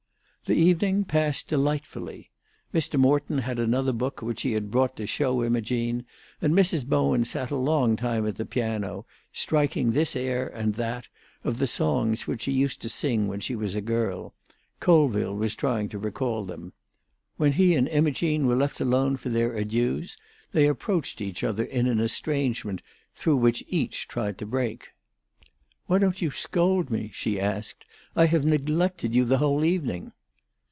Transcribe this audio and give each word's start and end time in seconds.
The 0.45 0.55
evening 0.57 1.05
passed 1.05 1.47
delightfully. 1.47 2.29
Mr. 2.73 2.99
Morton 2.99 3.37
had 3.37 3.57
another 3.57 3.93
book 3.93 4.21
which 4.21 4.41
he 4.41 4.51
had 4.51 4.69
brought 4.69 4.97
to 4.97 5.05
show 5.07 5.43
Imogene, 5.45 6.03
and 6.41 6.53
Mrs. 6.53 6.85
Bowen 6.85 7.23
sat 7.23 7.51
a 7.51 7.55
long 7.55 7.95
time 7.95 8.27
at 8.27 8.35
the 8.35 8.45
piano, 8.45 9.05
striking 9.31 9.91
this 9.91 10.13
air 10.13 10.47
and 10.49 10.75
that 10.75 11.07
of 11.45 11.57
the 11.59 11.67
songs 11.67 12.27
which 12.27 12.41
she 12.41 12.51
used 12.51 12.81
to 12.81 12.89
sing 12.89 13.27
when 13.29 13.39
she 13.39 13.55
was 13.55 13.75
a 13.75 13.81
girl: 13.81 14.33
Colville 14.81 15.35
was 15.37 15.55
trying 15.55 15.87
to 15.87 15.97
recall 15.99 16.43
them. 16.43 16.73
When 17.37 17.53
he 17.53 17.73
and 17.75 17.87
Imogene 17.87 18.45
were 18.45 18.57
left 18.57 18.81
alone 18.81 19.15
for 19.15 19.29
their 19.29 19.55
adieux, 19.55 20.07
they 20.51 20.67
approached 20.67 21.21
each 21.21 21.45
other 21.45 21.63
in 21.63 21.87
an 21.87 22.01
estrangement 22.01 22.81
through 23.15 23.37
which 23.37 23.63
each 23.69 24.05
tried 24.07 24.37
to 24.39 24.45
break. 24.45 24.89
"Why 25.85 25.97
don't 25.99 26.21
you 26.21 26.29
scold 26.31 26.89
me?" 26.89 27.09
she 27.13 27.39
asked. 27.39 27.85
"I 28.17 28.25
have 28.25 28.43
neglected 28.43 29.15
you 29.15 29.23
the 29.23 29.37
whole 29.37 29.63
evening." 29.63 30.11